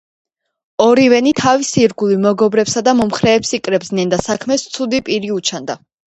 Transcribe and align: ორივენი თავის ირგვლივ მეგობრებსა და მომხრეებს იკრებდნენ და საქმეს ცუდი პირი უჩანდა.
ორივენი 0.85 1.33
თავის 1.39 1.69
ირგვლივ 1.81 2.23
მეგობრებსა 2.23 2.83
და 2.89 2.95
მომხრეებს 3.01 3.53
იკრებდნენ 3.59 4.17
და 4.17 4.21
საქმეს 4.31 4.67
ცუდი 4.73 5.05
პირი 5.13 5.33
უჩანდა. 5.39 5.81